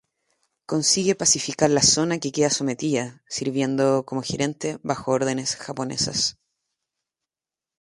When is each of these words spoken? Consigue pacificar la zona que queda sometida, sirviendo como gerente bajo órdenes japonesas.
Consigue 0.65 1.13
pacificar 1.13 1.69
la 1.69 1.83
zona 1.83 2.17
que 2.17 2.31
queda 2.31 2.49
sometida, 2.49 3.21
sirviendo 3.29 4.03
como 4.03 4.23
gerente 4.23 4.79
bajo 4.81 5.11
órdenes 5.11 5.55
japonesas. 5.55 6.39